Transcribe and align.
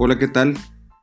Hola, 0.00 0.16
¿qué 0.16 0.28
tal? 0.28 0.56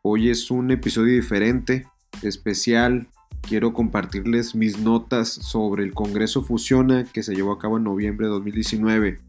Hoy 0.03 0.29
es 0.29 0.49
un 0.49 0.71
episodio 0.71 1.13
diferente, 1.15 1.85
especial. 2.21 3.09
Quiero 3.41 3.73
compartirles 3.73 4.55
mis 4.55 4.79
notas 4.79 5.27
sobre 5.27 5.83
el 5.83 5.93
Congreso 5.93 6.43
Fusiona 6.43 7.03
que 7.03 7.21
se 7.21 7.35
llevó 7.35 7.51
a 7.51 7.59
cabo 7.59 7.75
en 7.75 7.83
noviembre 7.83 8.27
de 8.27 8.31
2019, 8.31 9.19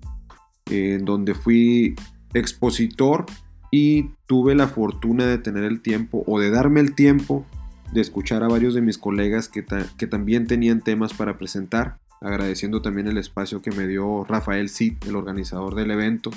en 0.70 1.05
donde 1.05 1.34
fui 1.34 1.96
expositor 2.32 3.27
y 3.73 4.10
tuve 4.27 4.55
la 4.55 4.68
fortuna 4.68 5.27
de 5.27 5.38
tener 5.38 5.64
el 5.64 5.80
tiempo 5.80 6.23
o 6.28 6.38
de 6.38 6.51
darme 6.51 6.78
el 6.78 6.95
tiempo 6.95 7.45
de 7.92 8.02
escuchar 8.02 8.45
a 8.45 8.48
varios 8.48 8.73
de 8.73 8.83
mis 8.83 8.98
colegas 8.98 9.48
que, 9.48 9.62
también 9.62 10.46
tenían 10.46 10.80
temas 10.80 11.12
para 11.12 11.38
presentar, 11.38 11.98
agradeciendo 12.20 12.83
también 12.83 13.09
el 13.09 13.19
espacio 13.19 13.62
que 13.62 13.73
me 13.73 13.88
dio 13.88 14.23
Rafael 14.23 14.69
Cid, 14.69 14.95
el 15.09 15.16
organizador 15.16 15.74
del 15.74 15.91
evento. 15.91 16.30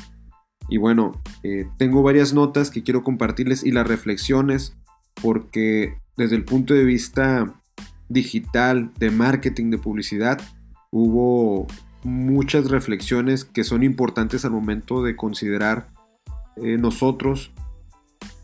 Y 0.70 0.78
bueno, 0.78 1.20
eh, 1.44 1.68
tengo 1.78 2.04
varias 2.04 2.34
notas 2.34 2.72
que 2.72 2.84
quiero 2.84 3.04
compartirles 3.04 3.64
y 3.64 3.72
las 3.72 3.88
reflexiones 3.88 4.76
porque 5.22 5.98
desde 6.16 6.36
el 6.36 6.46
punto 6.46 6.74
de 6.74 6.84
vista 6.84 7.54
digital, 8.08 8.92
de 9.00 9.12
marketing, 9.12 9.70
de 9.70 9.78
publicidad, 9.78 10.40
hubo 10.92 11.68
muchas 12.04 12.70
reflexiones 12.70 13.46
que 13.46 13.64
son 13.64 13.84
importantes 13.84 14.46
al 14.46 14.52
momento 14.52 15.04
de 15.04 15.16
considerar 15.16 15.90
eh, 16.58 16.78
nosotros 16.78 17.52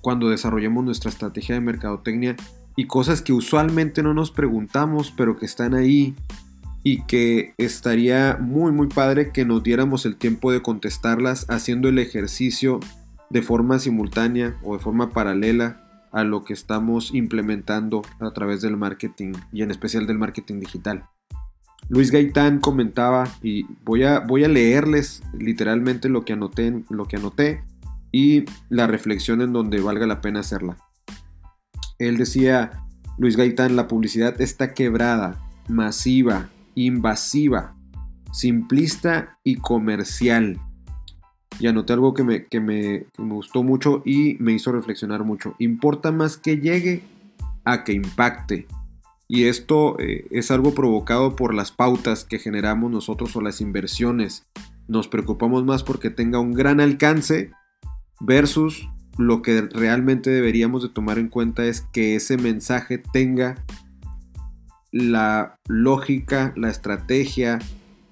cuando 0.01 0.29
desarrollamos 0.29 0.83
nuestra 0.83 1.09
estrategia 1.09 1.55
de 1.55 1.61
mercadotecnia 1.61 2.35
y 2.75 2.87
cosas 2.87 3.21
que 3.21 3.33
usualmente 3.33 4.03
no 4.03 4.13
nos 4.13 4.31
preguntamos 4.31 5.13
pero 5.15 5.37
que 5.37 5.45
están 5.45 5.73
ahí 5.73 6.15
y 6.87 7.01
que 7.01 7.55
estaría 7.57 8.37
muy 8.39 8.71
muy 8.71 8.87
padre 8.87 9.31
que 9.31 9.43
nos 9.43 9.63
diéramos 9.63 10.05
el 10.05 10.17
tiempo 10.17 10.51
de 10.51 10.61
contestarlas 10.61 11.47
haciendo 11.49 11.89
el 11.89 11.97
ejercicio 11.97 12.79
de 13.31 13.41
forma 13.41 13.79
simultánea 13.79 14.55
o 14.63 14.77
de 14.77 14.83
forma 14.83 15.09
paralela 15.09 16.07
a 16.11 16.23
lo 16.23 16.43
que 16.43 16.53
estamos 16.53 17.11
implementando 17.11 18.03
a 18.19 18.29
través 18.31 18.61
del 18.61 18.77
marketing 18.77 19.33
y 19.51 19.63
en 19.63 19.71
especial 19.71 20.05
del 20.05 20.19
marketing 20.19 20.59
digital. 20.59 21.09
Luis 21.89 22.11
Gaitán 22.11 22.59
comentaba 22.59 23.27
y 23.41 23.65
voy 23.83 24.03
a, 24.03 24.19
voy 24.19 24.43
a 24.43 24.47
leerles 24.47 25.23
literalmente 25.33 26.07
lo 26.07 26.23
que 26.23 26.33
anoté, 26.33 26.83
lo 26.89 27.05
que 27.05 27.17
anoté 27.17 27.63
y 28.11 28.45
la 28.69 28.85
reflexión 28.85 29.41
en 29.41 29.53
donde 29.53 29.81
valga 29.81 30.05
la 30.05 30.21
pena 30.21 30.41
hacerla. 30.41 30.77
Él 31.97 32.17
decía, 32.17 32.85
Luis 33.17 33.37
Gaitán, 33.37 33.75
la 33.75 33.87
publicidad 33.87 34.39
está 34.39 34.75
quebrada, 34.75 35.41
masiva, 35.67 36.49
invasiva, 36.75 37.75
simplista 38.31 39.37
y 39.43 39.55
comercial. 39.55 40.59
Y 41.59 41.67
anoté 41.67 41.93
algo 41.93 42.13
que 42.13 42.23
me, 42.23 42.45
que 42.45 42.59
me, 42.59 43.05
gustó 43.17 43.63
mucho 43.63 44.01
y 44.05 44.35
me 44.39 44.53
hizo 44.53 44.71
reflexionar 44.71 45.23
mucho. 45.23 45.55
Importa 45.57 46.11
más 46.11 46.37
que 46.37 46.57
llegue 46.57 47.01
a 47.63 47.83
que 47.83 47.93
impacte. 47.93 48.67
Y 49.27 49.45
esto 49.45 49.97
eh, 49.99 50.27
es 50.31 50.51
algo 50.51 50.73
provocado 50.73 51.35
por 51.35 51.53
las 51.53 51.71
pautas 51.71 52.25
que 52.25 52.39
generamos 52.39 52.91
nosotros 52.91 53.35
o 53.35 53.41
las 53.41 53.61
inversiones. 53.61 54.45
Nos 54.87 55.07
preocupamos 55.07 55.63
más 55.65 55.83
porque 55.83 56.09
tenga 56.09 56.39
un 56.39 56.53
gran 56.53 56.79
alcance 56.79 57.51
versus 58.19 58.87
lo 59.17 59.41
que 59.41 59.61
realmente 59.61 60.29
deberíamos 60.29 60.83
de 60.83 60.89
tomar 60.89 61.17
en 61.19 61.29
cuenta 61.29 61.65
es 61.65 61.81
que 61.81 62.15
ese 62.15 62.37
mensaje 62.37 62.97
tenga 62.97 63.63
la 64.95 65.59
lógica, 65.67 66.53
la 66.55 66.69
estrategia, 66.69 67.59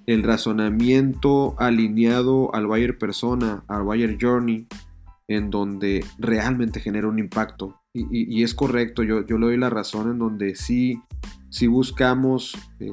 el 0.06 0.22
razonamiento 0.22 1.54
alineado 1.58 2.54
al 2.54 2.66
buyer 2.66 2.98
persona, 2.98 3.64
al 3.68 3.84
buyer 3.84 4.18
journey, 4.20 4.66
en 5.26 5.48
donde 5.48 6.04
realmente 6.18 6.80
genera 6.80 7.08
un 7.08 7.18
impacto. 7.18 7.80
Y, 7.94 8.42
es 8.42 8.54
correcto, 8.54 9.02
yo, 9.02 9.24
yo, 9.24 9.38
le 9.38 9.46
doy 9.46 9.56
la 9.56 9.70
razón 9.70 10.10
en 10.10 10.18
donde 10.18 10.56
sí, 10.56 11.00
buscamos 11.66 12.54
eh, 12.80 12.92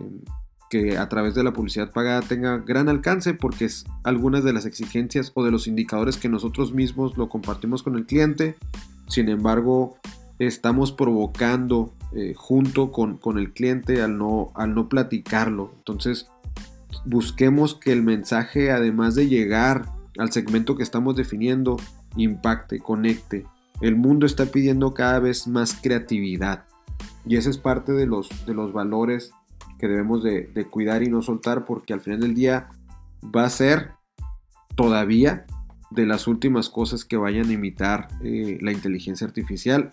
que 0.69 0.97
a 0.97 1.09
través 1.09 1.35
de 1.35 1.43
la 1.43 1.51
publicidad 1.51 1.91
pagada 1.91 2.21
tenga 2.21 2.59
gran 2.59 2.87
alcance 2.87 3.33
porque 3.33 3.65
es 3.65 3.83
algunas 4.05 4.45
de 4.45 4.53
las 4.53 4.65
exigencias 4.65 5.33
o 5.33 5.43
de 5.43 5.51
los 5.51 5.67
indicadores 5.67 6.15
que 6.15 6.29
nosotros 6.29 6.73
mismos 6.73 7.17
lo 7.17 7.27
compartimos 7.27 7.83
con 7.83 7.97
el 7.97 8.05
cliente. 8.05 8.55
Sin 9.07 9.27
embargo, 9.27 9.97
estamos 10.39 10.93
provocando 10.93 11.93
eh, 12.13 12.33
junto 12.35 12.91
con, 12.91 13.17
con, 13.17 13.37
el 13.37 13.53
cliente 13.53 14.01
al 14.01 14.17
no, 14.17 14.51
al 14.55 14.75
no 14.75 14.89
platicarlo. 14.89 15.71
Entonces, 15.77 16.29
busquemos 17.05 17.75
que 17.75 17.91
el 17.91 18.03
mensaje, 18.03 18.71
además 18.71 19.15
de 19.15 19.27
llegar 19.27 19.85
al 20.17 20.31
segmento 20.31 20.75
que 20.75 20.83
estamos 20.83 21.15
definiendo, 21.15 21.77
impacte, 22.15 22.79
conecte. 22.79 23.45
El 23.81 23.95
mundo 23.95 24.25
está 24.25 24.45
pidiendo 24.45 24.93
cada 24.93 25.19
vez 25.19 25.47
más 25.47 25.73
creatividad. 25.73 26.65
Y 27.25 27.37
ese 27.37 27.49
es 27.49 27.57
parte 27.57 27.91
de 27.93 28.05
los, 28.05 28.45
de 28.45 28.53
los 28.53 28.73
valores 28.73 29.31
que 29.79 29.87
debemos 29.87 30.23
de, 30.23 30.67
cuidar 30.69 31.01
y 31.01 31.09
no 31.09 31.23
soltar 31.23 31.65
porque 31.65 31.93
al 31.93 32.01
final 32.01 32.19
del 32.19 32.35
día 32.35 32.69
va 33.23 33.45
a 33.45 33.49
ser 33.49 33.91
todavía 34.75 35.45
de 35.89 36.05
las 36.05 36.27
últimas 36.27 36.69
cosas 36.69 37.03
que 37.03 37.17
vayan 37.17 37.49
a 37.49 37.53
imitar 37.53 38.07
eh, 38.23 38.59
la 38.61 38.71
inteligencia 38.71 39.25
artificial 39.25 39.89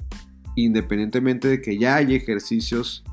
independientemente 0.56 1.48
de 1.48 1.60
que 1.60 1.78
ya 1.78 1.96
hay 1.96 2.14
ejercicios 2.14 3.04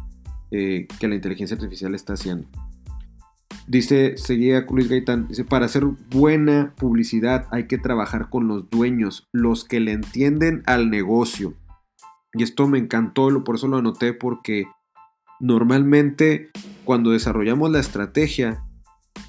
eh, 0.52 0.88
que 1.00 1.08
la 1.08 1.16
inteligencia 1.16 1.56
artificial 1.56 1.96
está 1.96 2.14
haciendo. 2.14 2.48
Dice, 3.68 4.16
seguía 4.18 4.66
Luis 4.70 4.90
Gaitán, 4.90 5.28
dice, 5.28 5.44
para 5.44 5.66
hacer 5.66 5.86
buena 5.86 6.74
publicidad 6.78 7.48
hay 7.52 7.66
que 7.66 7.80
trabajar 7.80 8.30
con 8.30 8.48
los 8.48 8.70
dueños, 8.70 9.28
los 9.32 9.66
que 9.66 9.80
le 9.80 9.92
entienden 9.92 10.62
al 10.68 10.92
negocio. 10.92 11.56
Y 12.34 12.44
esto 12.44 12.68
me 12.68 12.78
encantó, 12.78 13.44
por 13.44 13.56
eso 13.56 13.68
lo 13.68 13.78
anoté, 13.78 14.14
porque 14.14 14.66
normalmente 15.40 16.52
cuando 16.84 17.12
desarrollamos 17.12 17.72
la 17.72 17.80
estrategia, 17.80 18.64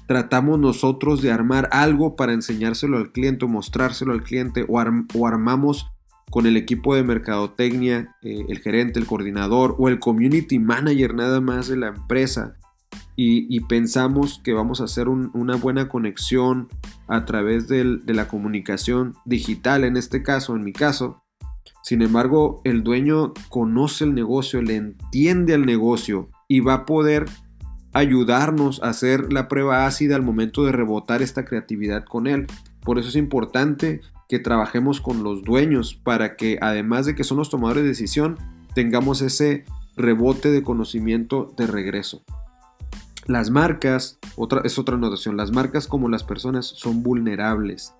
tratamos 0.07 0.59
nosotros 0.59 1.21
de 1.21 1.31
armar 1.31 1.67
algo 1.71 2.15
para 2.15 2.33
enseñárselo 2.33 2.97
al 2.97 3.11
cliente 3.11 3.45
o 3.45 3.47
mostrárselo 3.47 4.13
al 4.13 4.23
cliente 4.23 4.65
o, 4.67 4.81
o 5.15 5.27
armamos 5.27 5.91
con 6.29 6.45
el 6.45 6.57
equipo 6.57 6.95
de 6.95 7.03
mercadotecnia, 7.03 8.15
eh, 8.21 8.45
el 8.47 8.59
gerente, 8.59 8.99
el 8.99 9.05
coordinador 9.05 9.75
o 9.79 9.87
el 9.87 9.99
community 9.99 10.59
manager 10.59 11.15
nada 11.15 11.41
más 11.41 11.67
de 11.67 11.77
la 11.77 11.87
empresa 11.87 12.57
y, 13.19 13.59
pensamos 13.61 14.39
que 14.43 14.53
vamos 14.53 14.79
a 14.79 14.83
hacer 14.83 15.09
una 15.09 15.55
buena 15.55 15.89
conexión 15.89 16.67
a 17.07 17.25
través 17.25 17.67
de 17.67 17.83
la 18.05 18.27
comunicación 18.27 19.15
digital, 19.25 19.83
en 19.83 19.97
este 19.97 20.21
caso, 20.21 20.55
en 20.55 20.63
mi 20.63 20.71
caso. 20.71 21.23
Sin 21.81 22.03
embargo, 22.03 22.61
el 22.63 22.83
dueño 22.83 23.33
conoce 23.49 24.03
el 24.03 24.13
negocio, 24.13 24.61
le 24.61 24.75
entiende 24.75 25.55
al 25.55 25.65
negocio 25.65 26.29
y 26.47 26.59
va 26.59 26.73
a 26.75 26.85
poder 26.85 27.25
ayudarnos 27.91 28.83
a 28.83 28.89
hacer 28.89 29.33
la 29.33 29.47
prueba 29.47 29.87
ácida 29.87 30.15
al 30.15 30.21
momento 30.21 30.63
de 30.63 30.71
rebotar 30.71 31.23
esta 31.23 31.43
creatividad 31.43 32.05
con 32.05 32.27
él. 32.27 32.45
Por 32.81 32.99
eso 32.99 33.09
es 33.09 33.15
importante 33.15 34.01
que 34.27 34.39
trabajemos 34.39 35.01
con 35.01 35.23
los 35.23 35.43
dueños 35.43 35.93
para 35.95 36.35
que 36.35 36.57
además 36.61 37.05
de 37.05 37.15
que 37.15 37.23
son 37.23 37.37
los 37.37 37.49
tomadores 37.49 37.83
de 37.83 37.89
decisión, 37.89 38.37
tengamos 38.73 39.21
ese 39.21 39.65
rebote 39.95 40.51
de 40.51 40.63
conocimiento 40.63 41.53
de 41.57 41.67
regreso. 41.67 42.23
Las 43.25 43.49
marcas, 43.49 44.19
otra, 44.35 44.61
es 44.63 44.79
otra 44.79 44.97
notación, 44.97 45.35
las 45.35 45.51
marcas 45.51 45.87
como 45.87 46.09
las 46.09 46.23
personas 46.23 46.65
son 46.65 47.03
vulnerables. 47.03 47.93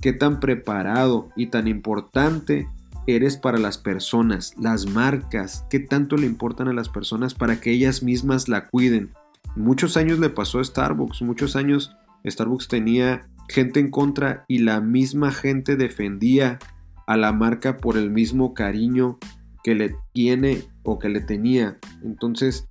¿Qué 0.00 0.12
tan 0.12 0.38
preparado 0.38 1.30
y 1.34 1.46
tan 1.46 1.66
importante 1.66 2.68
eres 3.08 3.36
para 3.36 3.58
las 3.58 3.78
personas? 3.78 4.54
Las 4.56 4.86
marcas, 4.86 5.64
¿qué 5.70 5.80
tanto 5.80 6.16
le 6.16 6.26
importan 6.26 6.68
a 6.68 6.72
las 6.72 6.88
personas 6.88 7.34
para 7.34 7.60
que 7.60 7.72
ellas 7.72 8.02
mismas 8.02 8.48
la 8.48 8.68
cuiden? 8.68 9.10
Muchos 9.56 9.96
años 9.96 10.20
le 10.20 10.30
pasó 10.30 10.60
a 10.60 10.64
Starbucks, 10.64 11.22
muchos 11.22 11.56
años 11.56 11.96
Starbucks 12.24 12.68
tenía 12.68 13.28
gente 13.48 13.80
en 13.80 13.90
contra 13.90 14.44
y 14.48 14.58
la 14.58 14.80
misma 14.80 15.32
gente 15.32 15.76
defendía 15.76 16.58
a 17.06 17.16
la 17.16 17.32
marca 17.32 17.78
por 17.78 17.96
el 17.96 18.10
mismo 18.10 18.54
cariño 18.54 19.18
que 19.64 19.74
le 19.74 19.96
tiene 20.12 20.62
o 20.82 20.98
que 20.98 21.08
le 21.08 21.20
tenía. 21.20 21.78
Entonces, 22.02 22.68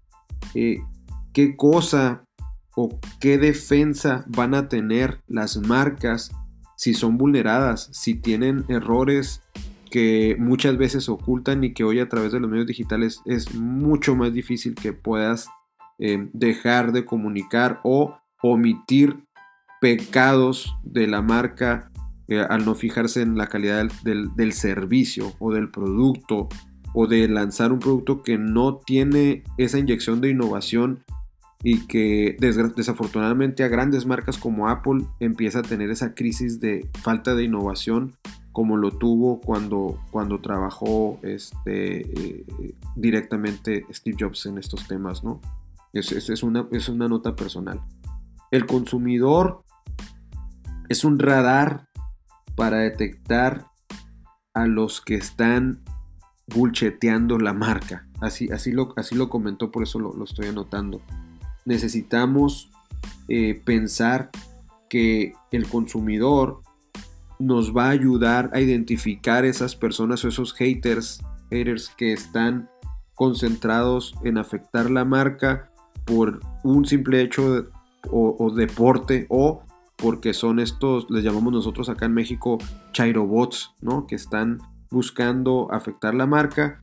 eh, 0.54 0.78
¿qué 1.34 1.56
cosa 1.56 2.24
o 2.76 3.00
qué 3.20 3.38
defensa 3.38 4.24
van 4.28 4.54
a 4.54 4.70
tener 4.70 5.22
las 5.28 5.58
marcas 5.58 6.32
si 6.76 6.94
son 6.94 7.18
vulneradas, 7.18 7.90
si 7.92 8.14
tienen 8.14 8.66
errores 8.68 9.42
que 9.90 10.36
muchas 10.38 10.78
veces 10.78 11.10
ocultan 11.10 11.64
y 11.64 11.74
que 11.74 11.84
hoy 11.84 12.00
a 12.00 12.08
través 12.08 12.32
de 12.32 12.40
los 12.40 12.50
medios 12.50 12.68
digitales 12.68 13.22
es 13.26 13.56
mucho 13.56 14.16
más 14.16 14.32
difícil 14.32 14.76
que 14.76 14.94
puedas 14.94 15.50
eh, 15.98 16.30
dejar 16.34 16.92
de 16.92 17.06
comunicar 17.06 17.80
o 17.84 18.18
omitir 18.44 19.27
pecados 19.80 20.76
de 20.84 21.08
la 21.08 21.22
marca 21.22 21.92
eh, 22.28 22.42
al 22.42 22.66
no 22.66 22.76
fijarse 22.76 23.22
en 23.22 23.38
la 23.38 23.48
calidad 23.48 23.90
del, 24.04 24.54
servicio 24.54 25.34
o 25.40 25.54
del 25.54 25.70
producto 25.70 26.50
o 26.94 27.08
de 27.08 27.28
lanzar 27.30 27.72
un 27.72 27.80
producto 27.80 28.22
que 28.22 28.38
no 28.38 28.80
tiene 28.80 29.44
esa 29.58 29.80
inyección 29.80 30.20
de 30.20 30.32
innovación 30.32 31.04
y 31.64 31.88
que 31.88 32.36
desafortunadamente 32.40 33.64
a 33.64 33.68
grandes 33.68 34.06
marcas 34.06 34.38
como 34.38 34.68
Apple 34.68 35.06
empieza 35.20 35.60
a 35.60 35.64
tener 35.64 35.90
esa 35.90 36.14
crisis 36.14 36.60
de 36.60 36.90
falta 37.02 37.34
de 37.34 37.46
innovación 37.46 38.14
como 38.52 38.76
lo 38.76 38.92
tuvo 38.92 39.40
cuando, 39.40 40.00
cuando 40.12 40.42
trabajó 40.42 41.20
este, 41.22 42.02
eh, 42.02 42.46
directamente 42.96 43.86
Steve 43.94 44.18
Jobs 44.20 44.48
en 44.48 44.58
estos 44.58 44.88
temas, 44.88 45.24
¿no? 45.24 45.40
Es, 45.94 46.12
es, 46.12 46.44
una, 46.44 46.68
es 46.72 46.90
una 46.90 47.08
nota 47.08 47.36
personal. 47.36 47.80
El 48.50 48.66
consumidor 48.66 49.64
es 50.90 51.04
un 51.04 51.20
radar 51.20 51.88
para 52.56 52.80
detectar 52.80 53.68
a 54.54 54.68
los 54.68 55.02
que 55.02 55.16
están 55.16 55.84
bulcheteando 56.48 57.38
la 57.38 57.54
marca. 57.54 58.08
Así, 58.22 58.50
así, 58.52 58.72
lo, 58.72 58.94
así 58.96 59.16
lo 59.16 59.30
comentó, 59.30 59.72
por 59.72 59.84
eso 59.84 60.00
lo, 60.00 60.24
estoy 60.24 60.48
anotando. 60.48 61.02
Necesitamos 61.66 62.72
eh, 63.28 63.62
pensar 63.64 64.32
que 64.90 65.34
el 65.52 65.68
consumidor 65.68 66.62
nos 67.40 67.76
va 67.76 67.88
a 67.88 67.92
ayudar 67.92 68.50
a 68.54 68.62
identificar 68.62 69.46
esas 69.46 69.76
personas 69.76 70.24
o 70.26 70.28
esos 70.28 70.54
haters, 70.54 71.22
haters 71.52 71.90
que 71.96 72.14
están 72.14 72.70
concentrados 73.14 74.16
en 74.24 74.38
afectar 74.38 74.90
la 74.90 75.06
marca 75.06 75.72
por 76.06 76.40
un 76.64 76.86
simple 76.86 77.22
hecho 77.22 77.68
o, 78.10 78.52
deporte 78.56 79.26
o 79.30 79.64
porque 79.98 80.34
son 80.34 80.60
estos, 80.60 81.08
les 81.10 81.24
llamamos 81.24 81.52
nosotros 81.54 81.90
acá 81.90 82.06
en 82.06 82.14
México, 82.14 82.58
chairobots, 82.94 83.76
¿no? 83.82 84.08
Que 84.08 84.16
están 84.16 84.60
buscando 84.90 85.72
afectar 85.72 86.14
la 86.14 86.28
marca. 86.28 86.82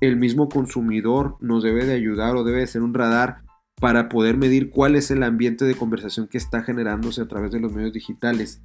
El 0.00 0.16
mismo 0.16 0.48
consumidor 0.48 1.36
nos 1.40 1.62
debe 1.62 1.86
de 1.86 1.94
ayudar 1.94 2.36
o 2.36 2.44
debe 2.44 2.60
de 2.60 2.66
ser 2.66 2.82
un 2.82 2.92
radar 2.92 3.42
para 3.80 4.08
poder 4.08 4.36
medir 4.36 4.70
cuál 4.70 4.96
es 4.96 5.10
el 5.10 5.22
ambiente 5.22 5.64
de 5.64 5.74
conversación 5.74 6.28
que 6.28 6.38
está 6.38 6.62
generándose 6.62 7.22
a 7.22 7.28
través 7.28 7.52
de 7.52 7.60
los 7.60 7.72
medios 7.72 7.92
digitales 7.92 8.62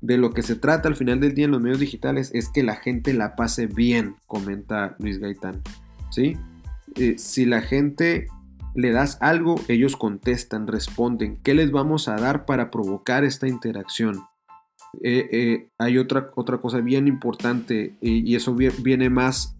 de 0.00 0.18
lo 0.18 0.32
que 0.32 0.42
se 0.42 0.56
trata 0.56 0.88
al 0.88 0.96
final 0.96 1.20
del 1.20 1.34
día 1.34 1.46
en 1.46 1.50
los 1.50 1.62
medios 1.62 1.80
digitales 1.80 2.30
es 2.34 2.48
que 2.48 2.62
la 2.62 2.76
gente 2.76 3.12
la 3.12 3.34
pase 3.34 3.66
bien, 3.66 4.16
comenta 4.26 4.96
Luis 4.98 5.18
Gaitán. 5.18 5.62
¿Sí? 6.10 6.36
Eh, 6.94 7.16
si 7.18 7.44
la 7.44 7.60
gente 7.60 8.28
le 8.76 8.92
das 8.92 9.18
algo, 9.20 9.56
ellos 9.68 9.96
contestan, 9.96 10.66
responden. 10.66 11.38
¿Qué 11.42 11.54
les 11.54 11.72
vamos 11.72 12.08
a 12.08 12.16
dar 12.16 12.44
para 12.46 12.70
provocar 12.70 13.24
esta 13.24 13.48
interacción? 13.48 14.22
Eh, 15.02 15.28
eh, 15.32 15.68
hay 15.78 15.98
otra, 15.98 16.28
otra 16.36 16.58
cosa 16.58 16.78
bien 16.78 17.08
importante 17.08 17.96
y 18.00 18.34
eso 18.36 18.54
viene 18.54 19.10
más 19.10 19.56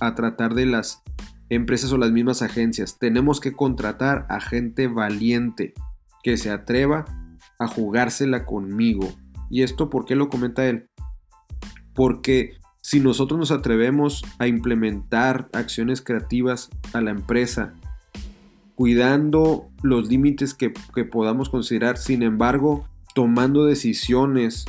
a 0.00 0.14
tratar 0.14 0.54
de 0.54 0.66
las 0.66 1.02
empresas 1.48 1.92
o 1.92 1.98
las 1.98 2.10
mismas 2.10 2.42
agencias. 2.42 2.98
Tenemos 2.98 3.40
que 3.40 3.52
contratar 3.52 4.26
a 4.28 4.40
gente 4.40 4.88
valiente 4.88 5.74
que 6.22 6.36
se 6.36 6.50
atreva 6.50 7.04
a 7.58 7.68
jugársela 7.68 8.44
conmigo, 8.44 9.14
¿Y 9.50 9.62
esto 9.62 9.90
por 9.90 10.04
qué 10.04 10.16
lo 10.16 10.28
comenta 10.28 10.66
él? 10.66 10.88
Porque 11.94 12.54
si 12.82 13.00
nosotros 13.00 13.38
nos 13.38 13.50
atrevemos 13.50 14.24
a 14.38 14.46
implementar 14.46 15.48
acciones 15.52 16.02
creativas 16.02 16.70
a 16.92 17.00
la 17.00 17.10
empresa, 17.10 17.74
cuidando 18.74 19.70
los 19.82 20.08
límites 20.08 20.54
que, 20.54 20.70
podamos 21.04 21.48
considerar, 21.48 21.96
sin 21.96 22.22
embargo, 22.22 22.88
tomando 23.14 23.64
decisiones 23.64 24.64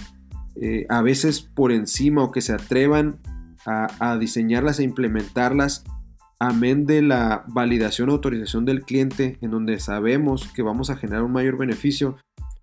eh, 0.61 0.85
a 0.89 1.01
veces 1.01 1.41
por 1.41 1.71
encima 1.71 2.23
o 2.23 2.31
que 2.31 2.41
se 2.41 2.53
atrevan 2.53 3.19
a, 3.65 4.17
diseñarlas 4.17 4.79
e 4.79 4.83
implementarlas, 4.83 5.83
amén 6.39 6.85
de 6.85 7.01
la 7.01 7.43
validación 7.47 8.09
o 8.09 8.13
autorización 8.13 8.63
del 8.63 8.83
cliente, 8.83 9.39
en 9.41 9.49
donde 9.49 9.79
sabemos 9.79 10.47
que 10.49 10.61
vamos 10.61 10.91
a 10.91 10.97
generar 10.97 11.23
un 11.23 11.31
mayor 11.31 11.57
beneficio, 11.57 12.17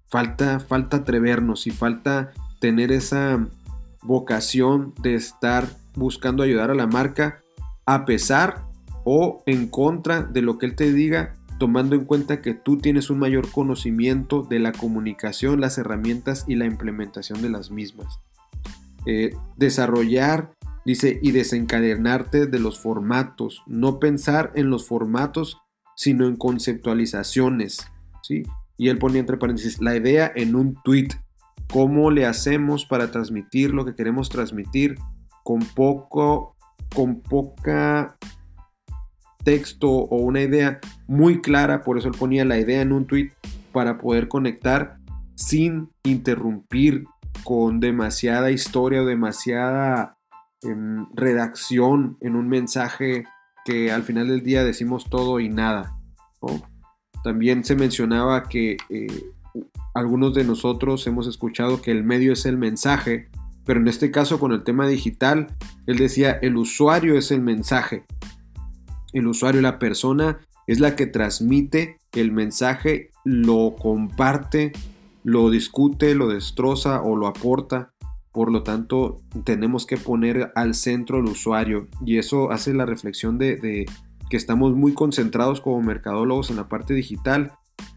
Falta, 0.09 0.61
falta 0.61 0.99
atrevernos 0.99 1.67
y 1.67 1.71
falta 1.71 2.33
tener 2.61 2.93
esa 2.93 3.49
vocación 4.03 4.93
de 5.01 5.15
estar 5.15 5.67
buscando 5.95 6.43
ayudar 6.43 6.71
a 6.71 6.75
la 6.75 6.87
marca 6.87 7.41
a 7.87 8.05
pesar 8.05 8.67
o 9.05 9.43
en 9.47 9.69
contra 9.69 10.23
de 10.23 10.43
lo 10.43 10.59
que 10.59 10.67
él 10.67 10.77
te 10.77 10.93
diga, 10.93 11.35
tomando 11.59 11.95
en 11.95 12.05
cuenta 12.05 12.43
que 12.43 12.55
tú 12.55 12.79
tienes 12.79 13.11
un 13.11 13.19
mayor 13.19 13.51
conocimiento 13.51 14.43
de 14.43 14.59
la 14.59 14.73
comunicación, 14.73 15.61
las 15.61 15.79
herramientas 15.79 16.45
y 16.49 16.57
la 16.57 16.67
implementación 16.67 17.41
de 17.41 17.51
las 17.51 17.71
mismas. 17.71 18.19
Eh, 19.07 19.35
desarrollar, 19.57 20.53
dice, 20.85 21.19
y 21.23 21.33
desencadenarte 21.33 22.47
de 22.47 22.59
los 22.59 22.81
formatos, 22.81 23.63
no 23.67 23.99
pensar 23.99 24.53
en 24.55 24.71
los 24.71 24.87
formatos, 24.87 25.59
sino 25.97 26.27
en 26.27 26.37
conceptualizaciones, 26.37 27.87
¿sí? 28.23 28.43
Y 28.77 28.89
él 28.89 28.99
ponía 28.99 29.21
entre 29.21 29.37
paréntesis 29.37 29.81
la 29.81 29.95
idea 29.97 30.33
en 30.35 30.57
un 30.57 30.77
tweet. 30.83 31.09
¿Cómo 31.73 32.11
le 32.11 32.27
hacemos 32.27 32.85
para 32.87 33.11
transmitir 33.11 33.73
lo 33.73 33.85
que 33.85 33.95
queremos 33.95 34.29
transmitir 34.29 34.97
con 35.45 35.61
poco, 35.61 36.57
con 36.95 37.21
poca 37.21 38.19
texto 39.43 39.89
o 39.91 40.17
una 40.17 40.41
idea 40.41 40.81
muy 41.07 41.41
clara? 41.41 41.83
Por 41.83 41.99
eso 41.99 42.09
él 42.09 42.15
ponía 42.19 42.45
la 42.45 42.59
idea 42.59 42.81
en 42.81 42.93
un 42.93 43.07
tweet 43.07 43.33
para 43.73 43.99
poder 43.99 44.29
conectar 44.29 44.99
sin 45.35 45.91
interrumpir 46.05 47.05
con 47.45 47.81
demasiada 47.81 48.51
historia 48.51 49.03
o 49.03 49.07
demasiada 49.07 50.19
em, 50.63 51.07
redacción 51.15 52.17
en 52.21 52.37
un 52.37 52.49
mensaje 52.49 53.25
que 53.65 53.91
al 53.91 54.03
final 54.03 54.29
del 54.29 54.43
día 54.43 54.65
decimos 54.65 55.09
todo 55.09 55.41
y 55.41 55.49
nada. 55.49 55.97
También 57.23 57.65
se 57.65 57.77
mencionaba 57.77 58.45
que 58.45 58.77
eh, 58.89 59.07
algunos 59.95 60.35
de 60.35 60.45
nosotros 60.45 61.07
hemos 61.07 61.27
escuchado 61.27 61.81
que 61.81 61.91
el 61.91 62.03
medio 62.03 62.33
es 62.33 62.47
el 62.47 62.57
mensaje, 62.57 63.29
pero 63.65 63.81
en 63.81 63.89
este 63.89 64.11
caso 64.11 64.41
con 64.41 64.53
el 64.53 64.65
tema 64.65 64.87
digital, 64.87 65.49
él 65.87 65.99
decía, 65.99 66.33
el 66.33 66.57
usuario 66.57 67.17
es 67.17 67.31
el 67.31 67.43
mensaje. 67.43 68.05
El 69.13 69.27
usuario, 69.27 69.61
la 69.61 69.79
persona, 69.79 70.39
es 70.67 70.81
la 70.81 70.97
que 70.97 71.07
transmite 71.07 71.99
el 72.13 72.33
mensaje, 72.33 73.11
lo 73.25 73.75
comparte, 73.77 74.73
lo 75.25 75.51
discute, 75.51 76.15
lo 76.15 76.29
destroza 76.29 77.03
o 77.03 77.17
lo 77.17 77.27
aporta. 77.27 77.93
Por 78.33 78.51
lo 78.51 78.63
tanto, 78.63 79.21
tenemos 79.45 79.87
que 79.87 79.97
poner 79.97 80.53
al 80.55 80.75
centro 80.75 81.19
el 81.19 81.27
usuario 81.27 81.89
y 82.05 82.19
eso 82.19 82.51
hace 82.51 82.73
la 82.73 82.87
reflexión 82.87 83.39
de 83.39 83.87
que 84.31 84.37
estamos 84.37 84.75
muy 84.75 84.95
concentrados 84.95 85.61
como 85.61 85.83
mercadólogos 85.83 86.49
en 86.49 86.57
la 86.57 86.69
parte 86.69 86.95
digital, 86.95 87.53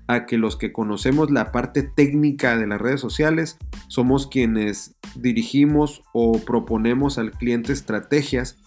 a 0.07 0.25
que 0.25 0.37
los 0.37 0.55
que 0.55 0.71
conocemos 0.71 1.31
la 1.31 1.51
parte 1.51 1.83
técnica 1.83 2.57
de 2.57 2.67
las 2.67 2.81
redes 2.81 3.01
sociales 3.01 3.57
somos 3.87 4.27
quienes 4.27 4.95
dirigimos 5.15 6.03
o 6.13 6.39
proponemos 6.39 7.17
al 7.17 7.31
cliente 7.31 7.73
estrategias 7.73 8.57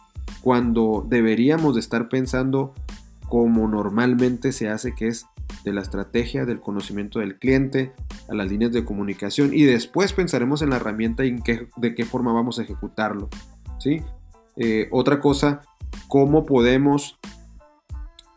cuando 0.41 1.07
deberíamos 1.09 1.75
de 1.75 1.81
estar 1.81 2.09
pensando 2.09 2.75
como 3.29 3.69
normalmente 3.69 4.53
se 4.53 4.69
hace 4.69 4.95
que 4.95 5.09
es 5.09 5.27
de 5.65 5.73
la 5.73 5.81
estrategia, 5.81 6.45
del 6.45 6.61
conocimiento 6.61 7.19
del 7.19 7.39
cliente, 7.39 7.93
a 8.29 8.35
las 8.35 8.51
líneas 8.51 8.73
de 8.73 8.85
comunicación 8.85 9.51
y 9.53 9.65
después 9.65 10.13
pensaremos 10.13 10.63
en 10.63 10.71
la 10.71 10.77
herramienta 10.77 11.25
y 11.25 11.29
en 11.29 11.43
qué, 11.43 11.69
de 11.77 11.95
qué 11.95 12.05
forma 12.05 12.33
vamos 12.33 12.59
a 12.59 12.63
ejecutarlo. 12.63 13.29
¿sí? 13.79 14.03
Eh, 14.57 14.89
otra 14.91 15.21
cosa, 15.21 15.63
cómo 16.09 16.45
podemos 16.45 17.19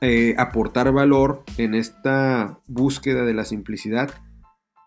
eh, 0.02 0.36
aportar 0.38 0.92
valor 0.92 1.44
en 1.58 1.76
esta 1.76 2.60
búsqueda 2.68 3.24
de 3.24 3.34
la 3.34 3.46
simplicidad, 3.46 4.12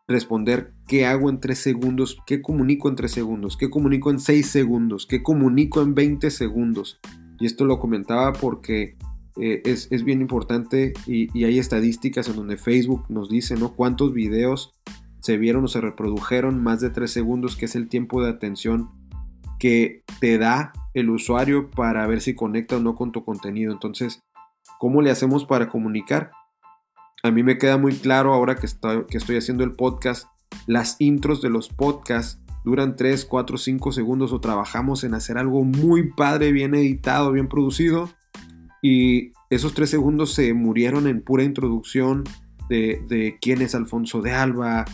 responder 0.07 0.75
qué 0.87 1.07
hago 1.07 1.31
en 1.31 1.41
tres 1.41 1.59
segundos, 1.59 2.19
qué 2.27 2.43
comunico 2.43 2.89
en 2.89 2.97
tres 2.97 3.13
segundos, 3.13 3.57
qué 3.57 3.71
comunico 3.71 4.11
en 4.11 4.21
seis 4.21 4.49
segundos, 4.51 5.07
qué 5.07 5.23
comunico 5.23 5.83
en 5.83 5.95
20 5.95 6.31
segundos. 6.31 7.01
Y 7.39 7.47
esto 7.47 7.65
lo 7.65 7.79
comentaba 7.79 8.33
porque 8.33 8.97
eh, 9.41 9.63
es, 9.65 10.05
bien 10.05 10.21
importante 10.21 10.93
y, 11.07 11.45
hay 11.45 11.59
estadísticas 11.59 12.29
en 12.29 12.37
donde 12.37 12.57
Facebook 12.57 13.05
nos 13.09 13.29
dice, 13.29 13.57
¿no? 13.57 13.75
Cuántos 13.75 14.13
videos 14.13 14.73
se 15.21 15.39
vieron 15.39 15.65
o 15.65 15.69
se 15.69 15.81
reprodujeron 15.81 16.63
más 16.63 16.81
de 16.81 16.91
tres 16.91 17.11
segundos, 17.11 17.57
que 17.57 17.65
es 17.65 17.75
el 17.75 17.89
tiempo 17.89 18.23
de 18.23 18.31
atención 18.31 18.91
que 19.59 20.05
te 20.21 20.37
da 20.37 20.73
el 20.93 21.11
usuario 21.11 21.71
para 21.71 22.07
ver 22.07 22.21
si 22.21 22.35
conecta 22.35 22.77
o 22.77 22.81
no 22.81 22.95
con 22.95 23.11
tu 23.11 23.25
contenido. 23.25 23.73
Entonces, 23.73 24.23
¿Cómo 24.79 25.03
le 25.03 25.11
hacemos 25.11 25.45
para 25.45 25.69
comunicar? 25.69 26.31
A 27.25 27.31
mí 27.31 27.43
me 27.43 27.57
queda 27.57 27.78
muy 27.78 27.95
claro 27.95 28.35
ahora 28.35 28.54
que 28.54 28.66
estoy, 28.66 29.37
haciendo 29.38 29.64
el 29.64 29.73
podcast, 29.73 30.28
las 30.66 30.97
intros 30.99 31.40
de 31.40 31.49
los 31.49 31.71
podcasts 31.71 32.38
duran 32.66 32.97
3, 32.97 33.25
4, 33.25 33.57
5 33.57 33.93
segundos 33.93 34.35
o 34.35 34.43
trabajamos 34.43 35.04
en 35.04 35.14
hacer 35.14 35.38
algo 35.38 35.64
muy 35.64 36.12
padre, 36.12 36.52
bien 36.52 36.75
editado, 36.75 37.33
bien 37.33 37.49
producido. 37.49 38.11
Y 38.83 39.33
esos 39.49 39.73
3 39.73 39.88
segundos 39.88 40.35
se 40.35 40.52
murieron 40.52 41.07
en 41.07 41.23
pura 41.23 41.45
introducción 41.45 42.25
de, 42.69 43.38
quién 43.40 43.62
es 43.62 43.75
Alfonso 43.75 44.21
de 44.21 44.33
Alba, 44.33 44.85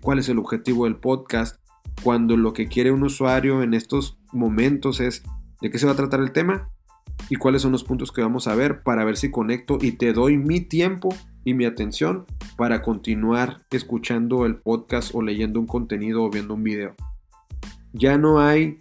cuál 0.00 0.20
es 0.20 0.28
el 0.28 0.38
objetivo 0.38 0.84
del 0.84 0.94
podcast, 0.94 1.56
cuando 2.04 2.36
lo 2.36 2.52
que 2.52 2.68
quiere 2.68 2.92
un 2.92 3.02
usuario 3.02 3.64
en 3.64 3.74
estos 3.74 4.16
momentos 4.32 5.00
es 5.00 5.24
de 5.60 5.70
qué 5.72 5.78
se 5.80 5.86
va 5.86 5.92
a 5.92 5.96
tratar 5.96 6.20
el 6.20 6.30
tema 6.30 6.70
y 7.30 7.34
cuáles 7.34 7.62
son 7.62 7.72
los 7.72 7.82
puntos 7.82 8.12
que 8.12 8.22
vamos 8.22 8.46
a 8.46 8.54
ver 8.54 8.84
para 8.84 9.04
ver 9.04 9.16
si 9.16 9.32
conecto 9.32 9.78
y 9.80 9.92
te 9.92 10.12
doy 10.12 10.38
mi 10.38 10.60
tiempo 10.60 11.08
y 11.44 11.54
mi 11.54 11.64
atención 11.64 12.24
para 12.56 12.82
continuar 12.82 13.62
escuchando 13.70 14.46
el 14.46 14.56
podcast 14.56 15.14
o 15.14 15.22
leyendo 15.22 15.60
un 15.60 15.66
contenido 15.66 16.24
o 16.24 16.30
viendo 16.30 16.54
un 16.54 16.62
video. 16.62 16.94
Ya 17.92 18.18
no 18.18 18.40
hay 18.40 18.78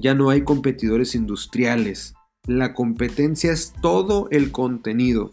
Ya 0.00 0.14
no 0.14 0.30
hay 0.30 0.42
competidores 0.42 1.16
industriales. 1.16 2.14
La 2.46 2.72
competencia 2.72 3.52
es 3.52 3.72
todo 3.82 4.28
el 4.30 4.52
contenido. 4.52 5.32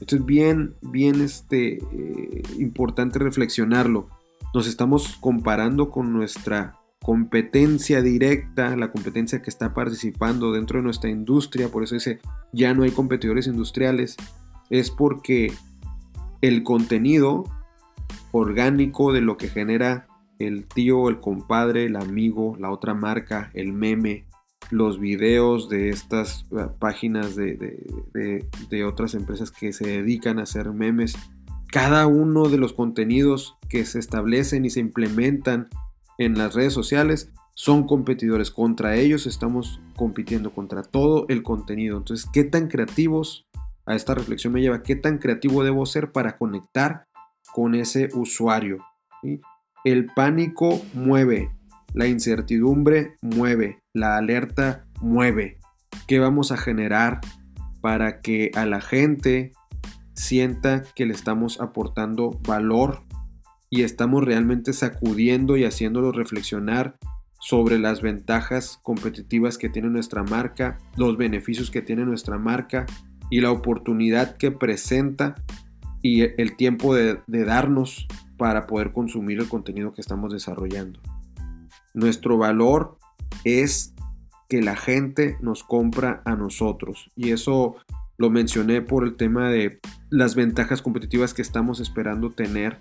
Esto 0.00 0.16
es 0.16 0.24
bien, 0.26 0.74
bien 0.82 1.20
este, 1.22 1.78
eh, 1.78 2.42
importante 2.58 3.18
reflexionarlo. 3.18 4.08
Nos 4.52 4.66
estamos 4.66 5.16
comparando 5.20 5.90
con 5.90 6.12
nuestra 6.12 6.76
competencia 7.02 8.00
directa, 8.02 8.76
la 8.76 8.92
competencia 8.92 9.42
que 9.42 9.50
está 9.50 9.74
participando 9.74 10.52
dentro 10.52 10.78
de 10.78 10.84
nuestra 10.84 11.10
industria, 11.10 11.68
por 11.68 11.82
eso 11.82 11.94
dice, 11.94 12.20
ya 12.52 12.74
no 12.74 12.84
hay 12.84 12.90
competidores 12.90 13.46
industriales, 13.46 14.16
es 14.70 14.90
porque 14.90 15.52
el 16.42 16.62
contenido 16.62 17.44
orgánico 18.32 19.12
de 19.12 19.22
lo 19.22 19.36
que 19.36 19.48
genera 19.48 20.06
el 20.38 20.66
tío, 20.66 21.08
el 21.08 21.20
compadre, 21.20 21.86
el 21.86 21.96
amigo, 21.96 22.56
la 22.58 22.70
otra 22.70 22.94
marca, 22.94 23.50
el 23.54 23.72
meme, 23.72 24.26
los 24.70 24.98
videos 24.98 25.68
de 25.68 25.90
estas 25.90 26.44
eh, 26.50 26.66
páginas 26.78 27.36
de, 27.36 27.80
de, 28.14 28.84
otras 28.84 29.14
empresas 29.14 29.50
que 29.50 29.72
se 29.72 29.86
dedican 29.86 30.38
a 30.38 30.42
hacer 30.42 30.72
memes, 30.72 31.16
cada 31.70 32.06
uno 32.06 32.48
de 32.48 32.58
los 32.58 32.72
contenidos 32.72 33.56
que 33.68 33.84
se 33.84 33.98
establecen 33.98 34.64
y 34.64 34.70
se 34.70 34.80
implementan 34.80 35.68
en 36.18 36.36
las 36.36 36.54
redes 36.54 36.72
sociales 36.72 37.32
son 37.54 37.86
competidores. 37.86 38.50
Contra 38.50 38.96
ellos 38.96 39.26
estamos 39.26 39.80
compitiendo, 39.96 40.52
contra 40.52 40.82
todo 40.82 41.26
el 41.28 41.42
contenido. 41.42 41.98
Entonces, 41.98 42.28
¿qué 42.32 42.44
tan 42.44 42.68
creativos? 42.68 43.46
A 43.84 43.94
esta 43.94 44.14
reflexión 44.14 44.52
me 44.52 44.60
lleva, 44.60 44.82
¿qué 44.82 44.94
tan 44.94 45.18
creativo 45.18 45.64
debo 45.64 45.86
ser 45.86 46.12
para 46.12 46.36
conectar 46.36 47.06
con 47.52 47.74
ese 47.74 48.08
usuario? 48.14 48.78
El 49.84 50.06
pánico 50.06 50.80
mueve, 50.94 51.50
la 51.92 52.06
incertidumbre 52.06 53.16
mueve, 53.20 53.80
la 53.92 54.16
alerta 54.16 54.86
mueve. 55.00 55.58
¿Qué 56.06 56.20
vamos 56.20 56.52
a 56.52 56.56
generar 56.56 57.20
para 57.80 58.20
que 58.20 58.52
a 58.54 58.64
la 58.66 58.80
gente 58.80 59.52
sienta 60.14 60.84
que 60.94 61.06
le 61.06 61.14
estamos 61.14 61.60
aportando 61.60 62.30
valor 62.46 63.02
y 63.68 63.82
estamos 63.82 64.22
realmente 64.22 64.72
sacudiendo 64.72 65.56
y 65.56 65.64
haciéndolo 65.64 66.12
reflexionar 66.12 66.96
sobre 67.40 67.80
las 67.80 68.02
ventajas 68.02 68.78
competitivas 68.82 69.58
que 69.58 69.68
tiene 69.68 69.88
nuestra 69.88 70.22
marca, 70.22 70.78
los 70.96 71.16
beneficios 71.16 71.72
que 71.72 71.82
tiene 71.82 72.04
nuestra 72.04 72.38
marca 72.38 72.86
y 73.32 73.40
la 73.40 73.50
oportunidad 73.50 74.36
que 74.36 74.50
presenta 74.50 75.36
y 76.02 76.20
el 76.20 76.54
tiempo 76.54 76.94
de, 76.94 77.18
darnos 77.26 78.06
para 78.36 78.66
poder 78.66 78.92
consumir 78.92 79.38
el 79.40 79.48
contenido 79.48 79.94
que 79.94 80.02
estamos 80.02 80.34
desarrollando. 80.34 81.00
Nuestro 81.94 82.36
valor 82.36 82.98
es 83.44 83.94
que 84.50 84.60
la 84.60 84.76
gente 84.76 85.38
nos 85.40 85.64
compra 85.64 86.20
a 86.26 86.36
nosotros 86.36 87.10
y 87.16 87.30
eso 87.30 87.76
lo 88.18 88.28
mencioné 88.28 88.82
por 88.82 89.02
el 89.02 89.16
tema 89.16 89.48
de 89.48 89.80
las 90.10 90.34
ventajas 90.34 90.82
competitivas 90.82 91.32
que 91.32 91.40
estamos 91.40 91.80
esperando 91.80 92.32
tener 92.32 92.80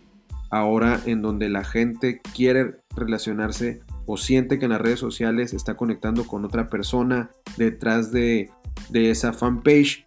ahora 0.50 1.00
en 1.06 1.22
donde 1.22 1.48
la 1.48 1.64
gente 1.64 2.20
quiere 2.36 2.82
relacionarse 2.94 3.80
o 4.06 4.18
siente 4.18 4.60
que 4.60 4.66
en 4.66 4.72
las 4.72 4.82
redes 4.82 5.00
sociales 5.00 5.54
está 5.54 5.78
conectando 5.78 6.28
con 6.28 6.44
otra 6.44 6.68
persona 6.68 7.32
detrás 7.56 8.12
de, 8.12 8.52
esa 8.92 9.32
fanpage, 9.32 10.04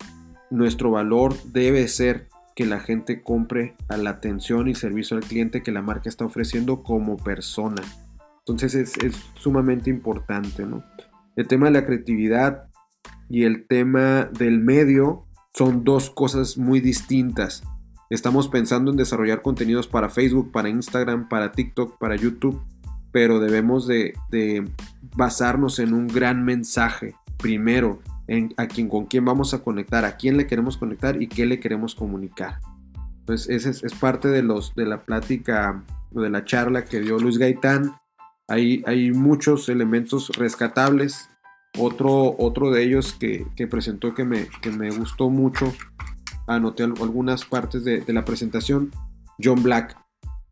nuestro 0.54 0.90
valor 0.90 1.34
debe 1.44 1.86
ser 1.88 2.28
que 2.56 2.66
la 2.66 2.80
gente 2.80 3.22
compre 3.22 3.74
a 3.88 3.96
la 3.96 4.10
atención 4.10 4.68
y 4.68 4.74
servicio 4.74 5.16
al 5.16 5.24
cliente 5.24 5.62
que 5.62 5.72
la 5.72 5.82
marca 5.82 6.08
está 6.08 6.24
ofreciendo 6.24 6.82
como 6.82 7.16
persona. 7.16 7.82
Entonces 8.38 8.74
es, 8.74 8.96
es 8.98 9.16
sumamente 9.34 9.90
importante, 9.90 10.64
¿no? 10.64 10.84
El 11.36 11.48
tema 11.48 11.66
de 11.66 11.72
la 11.72 11.86
creatividad 11.86 12.68
y 13.28 13.44
el 13.44 13.66
tema 13.66 14.30
del 14.38 14.60
medio 14.60 15.26
son 15.52 15.84
dos 15.84 16.10
cosas 16.10 16.58
muy 16.58 16.80
distintas. 16.80 17.64
Estamos 18.10 18.48
pensando 18.48 18.90
en 18.90 18.96
desarrollar 18.96 19.42
contenidos 19.42 19.88
para 19.88 20.10
Facebook, 20.10 20.52
para 20.52 20.68
Instagram, 20.68 21.28
para 21.28 21.52
TikTok, 21.52 21.98
para 21.98 22.16
YouTube, 22.16 22.60
pero 23.12 23.40
debemos 23.40 23.86
de, 23.86 24.14
basarnos 25.16 25.78
en 25.78 25.94
un 25.94 26.08
gran 26.08 26.44
mensaje 26.44 27.14
primero, 27.38 28.00
a 28.56 28.66
quién, 28.66 28.88
con 28.88 29.06
quién 29.06 29.24
vamos 29.24 29.54
a 29.54 29.62
conectar, 29.62 30.04
a 30.04 30.16
quién 30.16 30.36
le 30.36 30.46
queremos 30.46 30.76
conectar 30.76 31.20
y 31.20 31.28
qué 31.28 31.46
le 31.46 31.60
queremos 31.60 31.94
comunicar. 31.94 32.60
Pues 33.26 33.48
ese 33.48 33.70
es, 33.70 33.94
parte 33.94 34.28
de, 34.28 34.42
los, 34.42 34.74
de 34.74 34.86
la 34.86 35.04
plática 35.04 35.82
o 36.14 36.20
de 36.20 36.30
la 36.30 36.44
charla 36.44 36.84
que 36.84 37.00
dio 37.00 37.18
Luis 37.18 37.38
Gaitán. 37.38 37.96
Hay, 38.48 38.82
hay 38.86 39.12
muchos 39.12 39.68
elementos 39.68 40.30
rescatables. 40.36 41.28
Otro, 41.78 42.36
otro 42.38 42.70
de 42.70 42.84
ellos 42.84 43.14
que, 43.14 43.46
presentó 43.68 44.14
que 44.14 44.24
me, 44.24 44.48
que 44.62 44.70
me 44.70 44.90
gustó 44.90 45.30
mucho 45.30 45.72
anoté 46.46 46.82
algunas 46.82 47.44
partes 47.44 47.84
de, 47.84 48.04
la 48.08 48.24
presentación, 48.24 48.90
John 49.42 49.62
Black. 49.62 49.96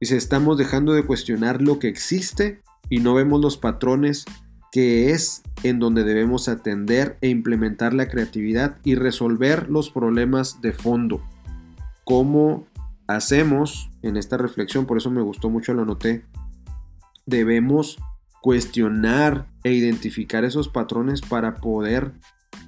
Dice, 0.01 0.17
estamos 0.17 0.59
dejando 0.59 0.93
de 0.95 1.05
cuestionar 1.05 1.63
lo 1.63 1.79
que 1.79 1.89
existe 1.89 2.63
y 2.89 3.01
no 3.01 3.15
vemos 3.15 3.41
los 3.41 3.57
patrones 3.57 4.25
que 4.73 5.11
es 5.11 5.43
en 5.63 5.79
donde 5.79 6.03
debemos 6.03 6.49
atender 6.49 7.19
e 7.21 7.29
implementar 7.29 7.93
la 7.93 8.09
creatividad 8.09 8.79
y 8.83 8.95
resolver 8.95 9.69
los 9.69 9.91
problemas 9.91 10.63
de 10.63 10.73
fondo. 10.73 11.23
¿Cómo 12.05 12.67
hacemos 13.07 13.91
en 14.01 14.17
esta 14.17 14.39
reflexión? 14.39 14.87
Por 14.87 14.97
eso 14.97 15.11
me 15.11 15.21
gustó 15.21 15.51
mucho, 15.51 15.75
lo 15.75 15.83
anoté. 15.83 16.25
Debemos 17.27 17.99
cuestionar 18.41 19.47
e 19.63 19.73
identificar 19.73 20.43
esos 20.45 20.69
patrones 20.69 21.21
para 21.21 21.57
poder 21.57 22.13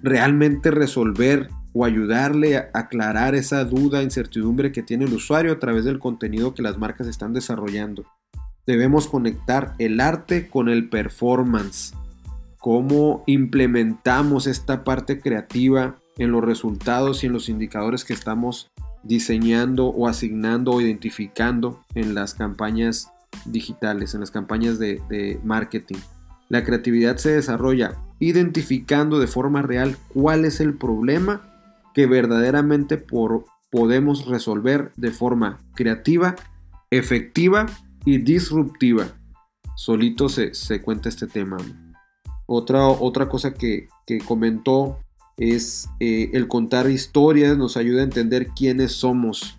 realmente 0.03 0.71
resolver 0.71 1.49
o 1.73 1.87
ayudarle 1.87 2.59
a 2.59 2.71
aclarar 2.75 3.35
esa 3.35 3.65
duda, 3.65 4.03
incertidumbre 4.03 4.73
que 4.73 4.83
tiene 4.83 5.07
el 5.07 5.15
usuario 5.15 5.53
a 5.53 5.59
través 5.59 5.85
del 5.85 5.99
contenido 5.99 6.55
que 6.55 6.63
las 6.63 6.79
marcas 6.79 7.09
están 7.09 7.33
desarrollando. 7.33 8.05
Debemos 8.67 9.09
conectar 9.09 9.75
el 9.79 10.01
arte 10.01 10.49
con 10.49 10.69
el 10.69 10.89
performance. 10.89 11.95
Cómo 12.59 13.23
implementamos 13.27 14.47
esta 14.47 14.85
parte 14.85 15.21
creativa 15.21 15.97
en 16.17 16.33
los 16.33 16.43
resultados 16.43 17.23
y 17.23 17.27
en 17.27 17.33
los 17.33 17.49
indicadores 17.49 18.05
que 18.05 18.15
estamos 18.15 18.71
diseñando 19.03 19.89
o 19.89 20.09
asignando 20.09 20.73
o 20.73 20.81
identificando 20.81 21.83
en 21.95 22.15
las 22.15 22.35
campañas 22.35 23.13
digitales, 23.45 24.15
en 24.15 24.21
las 24.21 24.31
campañas 24.31 24.79
de, 24.79 25.39
marketing. 25.45 25.99
La 26.49 26.65
creatividad 26.65 27.17
se 27.17 27.33
desarrolla 27.33 27.99
identificando 28.19 29.19
de 29.19 29.27
forma 29.27 29.61
real 29.61 29.97
cuál 30.09 30.45
es 30.45 30.61
el 30.61 30.75
problema 30.75 31.43
que 31.95 32.07
verdaderamente 32.07 32.97
podemos 32.97 34.27
resolver 34.27 34.93
de 34.97 35.11
forma 35.11 35.59
creativa, 35.75 36.37
efectiva 36.91 37.67
y 38.05 38.19
disruptiva. 38.19 39.09
Solito 39.77 40.29
se, 40.29 40.53
cuenta 40.83 41.09
este 41.09 41.27
tema. 41.27 41.57
Otra, 42.47 42.87
otra 42.87 43.29
cosa 43.29 43.55
que, 43.55 43.89
comentó 44.27 44.99
es 45.37 45.89
eh, 45.99 46.31
el 46.33 46.47
contar 46.47 46.89
historias 46.91 47.57
nos 47.57 47.77
ayuda 47.77 48.03
a 48.03 48.05
entender 48.05 48.49
quiénes 48.55 48.93
somos. 48.93 49.59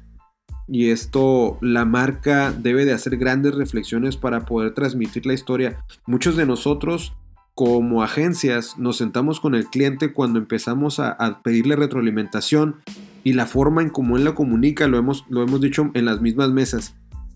Y 0.67 0.89
esto, 0.89 1.57
la 1.61 1.85
marca 1.85 2.51
debe 2.51 2.85
de 2.85 2.93
hacer 2.93 3.17
grandes 3.17 3.55
reflexiones 3.55 4.17
para 4.17 4.45
poder 4.45 4.73
transmitir 4.73 5.25
la 5.25 5.33
historia. 5.33 5.83
Muchos 6.07 6.35
de 6.35 6.45
nosotros 6.45 7.13
como 7.55 8.03
agencias 8.03 8.77
nos 8.77 8.97
sentamos 8.97 9.39
con 9.39 9.55
el 9.55 9.67
cliente 9.67 10.11
cuando 10.11 10.39
empezamos 10.39 10.99
a, 10.99 11.41
pedirle 11.41 11.75
retroalimentación 11.75 12.81
y 13.23 13.33
la 13.33 13.45
forma 13.45 13.81
en 13.81 13.89
cómo 13.89 14.17
él 14.17 14.25
la 14.25 14.35
comunica, 14.35 14.87
lo 14.87 14.97
hemos, 14.97 15.25
lo 15.29 15.41
hemos 15.41 15.61
dicho 15.61 15.89
en 15.93 16.05
las 16.05 16.21
mismas 16.21 16.51
mesas. 16.51 16.95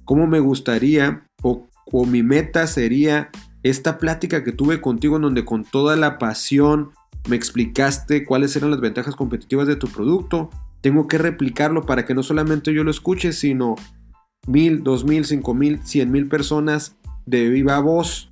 ¿Cómo 0.09 0.25
me 0.25 0.39
gustaría 0.39 1.23
o, 1.43 1.67
o 1.85 2.05
mi 2.07 2.23
meta 2.23 2.65
sería 2.65 3.29
esta 3.61 3.99
plática 3.99 4.43
que 4.43 4.51
tuve 4.51 4.81
contigo 4.81 5.17
en 5.17 5.21
donde 5.21 5.45
con 5.45 5.63
toda 5.63 5.95
la 5.95 6.17
pasión 6.17 6.89
me 7.29 7.35
explicaste 7.35 8.25
cuáles 8.25 8.55
eran 8.55 8.71
las 8.71 8.81
ventajas 8.81 9.15
competitivas 9.15 9.67
de 9.67 9.75
tu 9.75 9.87
producto? 9.87 10.49
Tengo 10.81 11.07
que 11.07 11.19
replicarlo 11.19 11.85
para 11.85 12.07
que 12.07 12.15
no 12.15 12.23
solamente 12.23 12.73
yo 12.73 12.83
lo 12.83 12.89
escuche, 12.89 13.33
sino 13.33 13.75
mil, 14.47 14.83
dos 14.83 15.05
mil, 15.05 15.25
cinco 15.25 15.53
mil, 15.53 15.79
cien 15.83 16.11
mil 16.11 16.27
personas 16.27 16.95
de 17.27 17.47
viva 17.47 17.79
voz 17.79 18.31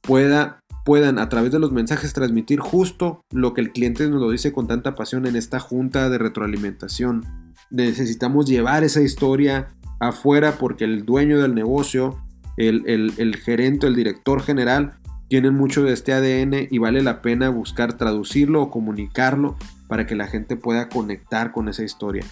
pueda 0.00 0.58
puedan 0.84 1.20
a 1.20 1.28
través 1.28 1.52
de 1.52 1.60
los 1.60 1.70
mensajes 1.70 2.12
transmitir 2.12 2.58
justo 2.58 3.20
lo 3.30 3.54
que 3.54 3.60
el 3.60 3.70
cliente 3.70 4.08
nos 4.08 4.20
lo 4.20 4.32
dice 4.32 4.52
con 4.52 4.66
tanta 4.66 4.96
pasión 4.96 5.26
en 5.26 5.36
esta 5.36 5.60
junta 5.60 6.10
de 6.10 6.18
retroalimentación. 6.18 7.24
Necesitamos 7.70 8.46
llevar 8.46 8.82
esa 8.82 9.00
historia 9.00 9.68
afuera 10.00 10.56
porque 10.58 10.84
el 10.84 11.04
dueño 11.04 11.40
del 11.40 11.54
negocio, 11.54 12.18
el, 12.56 12.84
el 12.86 13.36
gerente, 13.36 13.86
el 13.86 13.96
director 13.96 14.42
general, 14.42 14.94
tienen 15.28 15.54
mucho 15.54 15.82
de 15.82 15.92
este 15.92 16.12
ADN 16.12 16.68
y 16.70 16.78
vale 16.78 17.02
la 17.02 17.22
pena 17.22 17.48
buscar 17.48 17.94
traducirlo 17.94 18.62
o 18.62 18.70
comunicarlo 18.70 19.56
para 19.88 20.06
que 20.06 20.14
la 20.14 20.26
gente 20.26 20.56
pueda 20.56 20.88
conectar 20.88 21.52
con 21.52 21.68
esa 21.68 21.82
historia. 21.82 22.24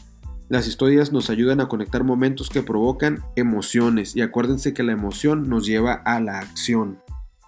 Las 0.49 0.69
historias 0.69 1.13
nos 1.13 1.31
ayudan 1.31 1.61
a 1.61 1.69
conectar 1.69 2.05
momentos 2.05 2.51
que 2.51 2.63
provocan 2.63 3.23
emociones 3.37 4.15
y 4.15 4.21
acuérdense 4.21 4.75
que 4.75 4.83
la 4.83 4.93
emoción 4.93 5.49
nos 5.49 5.67
lleva 5.67 5.95
a 5.95 6.21
la 6.21 6.39
acción 6.39 6.99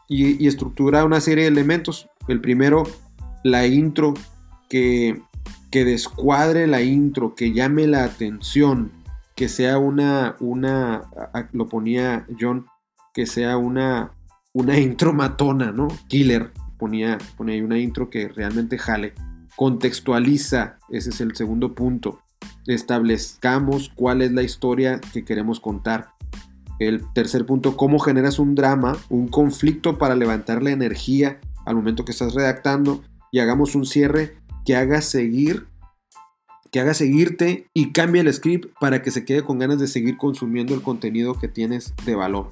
y, 0.08 0.46
estructura 0.46 1.04
una 1.04 1.20
serie 1.20 1.44
de 1.44 1.50
elementos. 1.50 2.08
El 2.28 2.40
primero, 2.40 2.84
la 3.42 3.66
intro, 3.66 4.14
que, 4.68 5.20
que 5.70 5.84
descuadre 5.84 6.66
la 6.66 6.82
intro, 6.82 7.34
que 7.34 7.52
llame 7.52 7.86
la 7.86 8.04
atención, 8.04 8.90
que 9.34 9.48
sea 9.48 9.78
una, 9.78 10.36
una, 10.40 11.10
lo 11.52 11.68
ponía 11.68 12.26
John, 12.38 12.66
que 13.12 13.26
sea 13.26 13.56
una, 13.56 14.12
una 14.52 14.78
intro 14.80 15.12
matona, 15.12 15.72
¿no? 15.72 15.88
Killer, 16.08 16.52
ponía, 16.78 17.18
ponía 17.36 17.54
ahí 17.54 17.62
una 17.62 17.78
intro 17.78 18.10
que 18.10 18.28
realmente 18.28 18.78
jale. 18.78 19.14
Contextualiza, 19.56 20.78
ese 20.90 21.10
es 21.10 21.20
el 21.20 21.36
segundo 21.36 21.74
punto. 21.74 22.20
Establezcamos 22.66 23.90
cuál 23.94 24.22
es 24.22 24.32
la 24.32 24.42
historia 24.42 25.00
que 25.12 25.24
queremos 25.24 25.60
contar. 25.60 26.10
El 26.80 27.04
tercer 27.12 27.46
punto, 27.46 27.76
cómo 27.76 28.00
generas 28.00 28.38
un 28.38 28.54
drama, 28.54 28.96
un 29.08 29.28
conflicto 29.28 29.96
para 29.96 30.16
levantar 30.16 30.62
la 30.62 30.72
energía 30.72 31.40
al 31.66 31.76
momento 31.76 32.04
que 32.04 32.12
estás 32.12 32.34
redactando 32.34 33.02
y 33.30 33.38
hagamos 33.38 33.74
un 33.74 33.86
cierre 33.86 34.36
que 34.64 34.76
haga 34.76 35.00
seguir 35.00 35.68
que 36.74 36.80
haga 36.80 36.92
seguirte 36.92 37.68
y 37.72 37.92
cambie 37.92 38.20
el 38.20 38.34
script 38.34 38.74
para 38.80 39.00
que 39.00 39.12
se 39.12 39.24
quede 39.24 39.44
con 39.44 39.60
ganas 39.60 39.78
de 39.78 39.86
seguir 39.86 40.16
consumiendo 40.16 40.74
el 40.74 40.82
contenido 40.82 41.38
que 41.38 41.46
tienes 41.46 41.94
de 42.04 42.16
valor. 42.16 42.50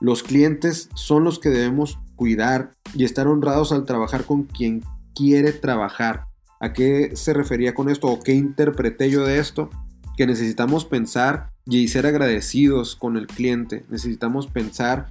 Los 0.00 0.24
clientes 0.24 0.88
son 0.96 1.22
los 1.22 1.38
que 1.38 1.50
debemos 1.50 2.00
cuidar 2.16 2.72
y 2.96 3.04
estar 3.04 3.28
honrados 3.28 3.70
al 3.70 3.84
trabajar 3.84 4.24
con 4.24 4.42
quien 4.42 4.82
quiere 5.14 5.52
trabajar. 5.52 6.24
¿A 6.58 6.72
qué 6.72 7.12
se 7.14 7.32
refería 7.32 7.72
con 7.72 7.88
esto 7.88 8.08
o 8.08 8.18
qué 8.18 8.34
interpreté 8.34 9.08
yo 9.08 9.24
de 9.24 9.38
esto? 9.38 9.70
Que 10.16 10.26
necesitamos 10.26 10.84
pensar 10.84 11.52
y 11.64 11.86
ser 11.86 12.06
agradecidos 12.06 12.96
con 12.96 13.16
el 13.16 13.28
cliente. 13.28 13.84
Necesitamos 13.88 14.48
pensar 14.48 15.10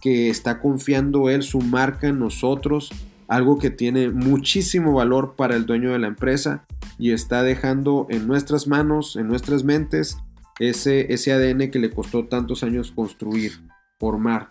que 0.00 0.30
está 0.30 0.58
confiando 0.58 1.30
él 1.30 1.44
su 1.44 1.60
marca 1.60 2.08
en 2.08 2.18
nosotros, 2.18 2.90
algo 3.28 3.60
que 3.60 3.70
tiene 3.70 4.10
muchísimo 4.10 4.94
valor 4.94 5.36
para 5.36 5.54
el 5.54 5.64
dueño 5.64 5.92
de 5.92 6.00
la 6.00 6.08
empresa 6.08 6.66
y 7.00 7.12
está 7.12 7.42
dejando 7.42 8.06
en 8.10 8.26
nuestras 8.26 8.68
manos, 8.68 9.16
en 9.16 9.26
nuestras 9.26 9.64
mentes, 9.64 10.18
ese, 10.58 11.12
ese 11.12 11.32
ADN 11.32 11.70
que 11.70 11.78
le 11.78 11.90
costó 11.90 12.26
tantos 12.26 12.62
años 12.62 12.92
construir, 12.92 13.52
formar. 13.98 14.50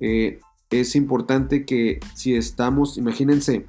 Eh, 0.00 0.40
es 0.70 0.96
importante 0.96 1.64
que 1.64 2.00
si 2.14 2.34
estamos, 2.34 2.96
imagínense, 2.96 3.66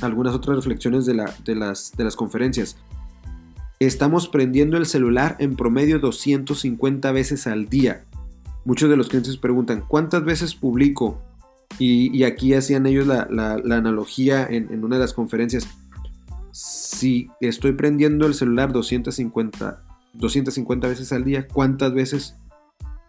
algunas 0.00 0.34
otras 0.34 0.56
reflexiones 0.56 1.04
de, 1.04 1.24
de, 1.44 1.54
las, 1.56 1.92
de 1.96 2.04
las 2.04 2.16
conferencias. 2.16 2.76
Estamos 3.80 4.28
prendiendo 4.28 4.76
el 4.76 4.86
celular 4.86 5.36
en 5.40 5.56
promedio 5.56 5.98
250 5.98 7.12
veces 7.12 7.46
al 7.46 7.68
día. 7.68 8.04
Muchos 8.64 8.88
de 8.88 8.96
los 8.96 9.08
clientes 9.08 9.36
preguntan, 9.36 9.84
¿cuántas 9.86 10.24
veces 10.24 10.54
publico? 10.54 11.22
Y, 11.78 12.24
aquí 12.24 12.52
hacían 12.52 12.86
ellos 12.86 13.06
la, 13.06 13.22
analogía 13.54 14.46
en, 14.46 14.84
una 14.84 14.96
de 14.96 15.00
las 15.00 15.14
conferencias. 15.14 15.66
Si 16.90 17.30
estoy 17.40 17.74
prendiendo 17.74 18.26
el 18.26 18.34
celular 18.34 18.72
250, 18.72 19.84
250 20.14 20.88
veces 20.88 21.12
al 21.12 21.24
día, 21.24 21.46
¿cuántas 21.46 21.94
veces 21.94 22.36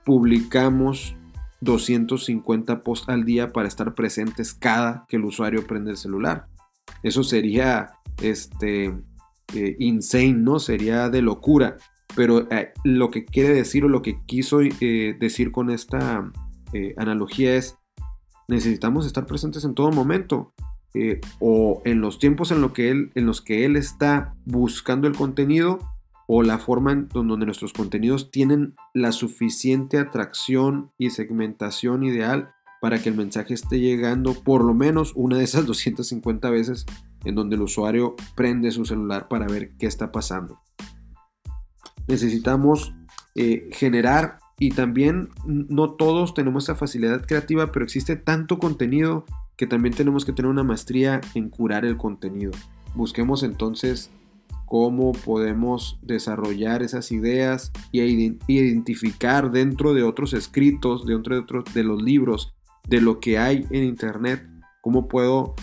publicamos 0.06 1.16
250 1.62 2.84
posts 2.84 3.10
al 3.10 3.26
día 3.26 3.52
para 3.52 3.68
estar 3.68 3.96
presentes 3.96 4.54
cada 4.54 5.08
que 5.08 5.16
el 5.16 5.26
usuario 5.26 5.66
prende 5.66 5.90
el 5.90 5.98
celular? 5.98 6.46
Eso 7.02 7.24
sería 7.24 7.94
este, 8.22 8.94
eh, 9.56 9.76
insane, 9.80 10.34
¿no? 10.34 10.60
Sería 10.60 11.10
de 11.10 11.24
locura. 11.24 11.78
Pero 12.16 12.48
eh, 12.52 12.74
lo 12.84 13.10
que 13.10 13.26
quiere 13.26 13.50
decir 13.50 13.84
o 13.84 13.90
lo 13.90 14.04
que 14.04 14.22
quiso 14.28 14.62
eh, 14.62 15.18
decir 15.20 15.52
con 15.52 15.72
esta 15.72 16.32
analogía 16.98 17.56
es, 17.56 17.80
necesitamos 18.48 19.08
estar 19.08 19.26
presentes 19.26 19.66
en 19.66 19.74
todo 19.74 19.92
momento. 19.92 20.54
O 21.40 21.82
en 21.86 22.02
los 22.02 22.20
tiempos 22.20 22.52
en, 22.52 22.62
lo 22.62 22.74
que 22.74 22.90
él, 22.90 23.12
en 23.16 23.26
los 23.26 23.42
que 23.42 23.66
él 23.66 23.76
está 23.76 24.36
buscando 24.46 25.08
el 25.08 25.16
contenido 25.16 25.80
o 26.28 26.44
la 26.44 26.60
forma 26.60 26.92
en 26.92 27.10
donde 27.10 27.46
nuestros 27.46 27.74
contenidos 27.74 28.32
tienen 28.32 28.76
la 28.94 29.12
suficiente 29.12 29.98
atracción 29.98 30.92
y 30.98 31.10
segmentación 31.10 32.04
ideal 32.04 32.54
para 32.82 33.02
que 33.02 33.10
el 33.10 33.16
mensaje 33.16 33.54
esté 33.54 33.80
llegando 33.80 34.34
por 34.34 34.64
lo 34.64 34.74
menos 34.74 35.14
una 35.16 35.38
de 35.38 35.44
esas 35.44 35.66
250 35.68 36.50
veces 36.50 36.86
en 37.24 37.36
donde 37.36 37.56
el 37.56 37.62
usuario 37.62 38.16
prende 38.36 38.72
su 38.72 38.86
celular 38.86 39.28
para 39.28 39.48
ver 39.48 39.72
qué 39.78 39.86
está 39.86 40.12
pasando. 40.12 40.60
Necesitamos 42.08 42.94
eh, 43.36 43.70
generar 43.72 44.40
y 44.58 44.72
también 44.72 45.30
no 45.46 45.92
todos 45.94 46.34
tenemos 46.34 46.64
esa 46.64 46.76
facilidad 46.76 47.26
creativa, 47.26 47.72
pero 47.72 47.86
existe 47.86 48.16
tanto 48.16 48.58
contenido 48.58 49.26
que 49.62 49.68
también 49.68 49.94
tenemos 49.94 50.26
que 50.26 50.34
tener 50.34 50.50
una 50.50 50.64
maestría 50.64 51.22
en 51.36 51.48
curar 51.50 51.86
el 51.86 51.96
contenido. 51.96 52.50
Busquemos 52.96 53.44
entonces 53.44 54.10
cómo 54.66 55.12
podemos 55.12 56.00
desarrollar 56.02 56.82
esas 56.82 57.12
ideas 57.12 57.72
y 57.92 58.02
identificar 58.48 59.52
dentro 59.52 59.94
de 59.94 60.02
otros 60.02 60.34
escritos, 60.34 61.06
dentro 61.06 61.36
de, 61.36 61.42
otros, 61.42 61.66
de 61.76 61.84
los 61.84 62.02
libros, 62.02 62.56
de 62.90 63.02
lo 63.02 63.20
que 63.20 63.38
hay 63.38 63.68
en 63.70 63.84
Internet, 63.84 64.50
cómo 64.82 65.08
puedo 65.08 65.54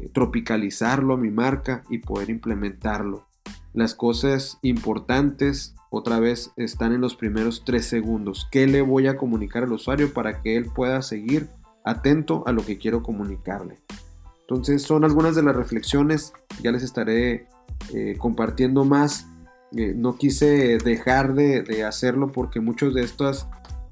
eh, 0.00 0.08
tropicalizarlo 0.14 1.14
a 1.14 1.18
mi 1.18 1.32
marca 1.32 1.82
y 1.90 1.98
poder 1.98 2.30
implementarlo. 2.30 3.26
Las 3.74 3.96
cosas 3.96 4.60
importantes 4.62 5.74
otra 5.90 6.20
vez 6.20 6.52
están 6.56 6.92
en 6.92 7.00
los 7.00 7.16
primeros 7.16 7.64
tres 7.64 7.86
segundos. 7.86 8.46
¿Qué 8.52 8.68
le 8.68 8.82
voy 8.82 9.08
a 9.08 9.16
comunicar 9.16 9.64
al 9.64 9.72
usuario 9.72 10.12
para 10.12 10.42
que 10.42 10.56
él 10.56 10.66
pueda 10.72 11.02
seguir 11.02 11.48
atento 11.88 12.44
a 12.46 12.52
lo 12.52 12.64
que 12.64 12.78
quiero 12.78 13.02
comunicarle? 13.02 13.76
Entonces 14.40 14.82
son 14.82 15.04
algunas 15.04 15.36
de 15.36 15.42
las 15.42 15.54
reflexiones, 15.54 16.32
ya 16.62 16.72
les 16.72 16.82
estaré 16.82 17.46
eh, 17.92 18.16
compartiendo 18.18 18.84
más. 18.84 19.26
Eh, 19.76 19.92
no 19.94 20.16
quise 20.16 20.78
dejar 20.78 21.34
de, 21.34 21.84
hacerlo 21.84 22.32
porque 22.32 22.60
muchas 22.60 22.94
de 22.94 23.02
estas 23.02 23.46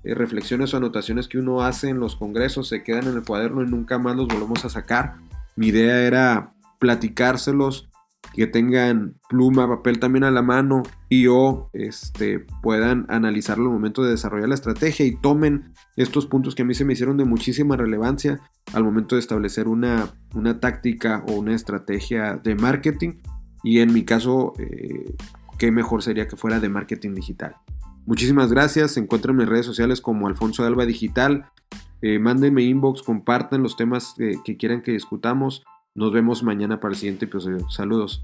eh, 0.05 0.15
reflexiones 0.15 0.73
o 0.73 0.79
anotaciones 0.79 1.29
que 1.29 1.39
uno 1.39 1.61
hace 1.61 1.91
en 1.91 2.01
los 2.01 2.17
congresos 2.17 2.69
se 2.69 2.83
quedan 2.83 3.09
en 3.09 3.17
el 3.17 3.25
cuaderno 3.25 3.63
y 3.63 3.67
nunca 3.67 3.99
más 3.99 4.17
los 4.17 4.29
volvemos 4.29 4.65
a 4.65 4.71
sacar. 4.71 5.17
Mi 5.57 5.69
idea 5.69 6.07
era 6.07 6.55
platicárselos 6.79 7.91
que 8.37 8.47
tengan 8.47 9.15
pluma, 9.31 9.67
papel 9.67 9.99
también 9.99 10.23
a 10.23 10.31
la 10.31 10.43
mano 10.43 10.83
y 11.09 11.27
o 11.27 11.71
este, 11.73 12.41
puedan 12.63 13.07
analizarlo 13.09 13.65
al 13.65 13.73
momento 13.73 14.05
de 14.05 14.11
desarrollar 14.11 14.51
la 14.51 14.55
estrategia 14.55 15.07
y 15.07 15.17
tomen 15.17 15.73
estos 15.97 16.27
puntos 16.27 16.55
que 16.55 16.61
a 16.61 16.65
mí 16.67 16.75
se 16.75 16.85
me 16.85 16.93
hicieron 16.93 17.17
de 17.17 17.25
muchísima 17.25 17.79
relevancia 17.79 18.41
al 18.75 18.85
momento 18.85 19.15
de 19.15 19.21
establecer 19.21 19.69
una, 19.69 20.11
una 20.35 20.61
táctica 20.61 21.25
o 21.27 21.33
una 21.33 21.55
estrategia 21.55 22.37
de 22.37 22.55
marketing 22.57 23.15
y 23.63 23.81
en 23.81 23.95
mi 23.95 24.05
caso, 24.05 24.53
eh, 24.59 25.15
qué 25.59 25.71
mejor 25.71 26.03
sería 26.03 26.29
que 26.29 26.37
fuera 26.37 26.61
de 26.61 26.69
marketing 26.69 27.15
digital. 27.15 27.57
Muchísimas 28.05 28.53
gracias, 28.53 28.99
encuentren 28.99 29.35
mis 29.35 29.49
redes 29.49 29.65
sociales 29.65 30.03
como 30.03 30.29
Alfonso 30.29 30.63
Alba 30.63 30.85
Digital, 30.85 31.47
eh, 32.03 32.19
mándenme 32.19 32.63
inbox, 32.65 33.03
compartan 33.03 33.63
los 33.63 33.77
temas 33.77 34.15
que 34.45 34.57
quieran 34.59 34.83
que 34.83 34.93
discutamos. 34.93 35.65
Nos 35.97 36.13
vemos 36.13 36.43
mañana 36.43 36.79
para 36.79 36.93
el 36.93 36.99
siguiente 36.99 37.25
episodio. 37.25 37.71
Saludos. 37.71 38.21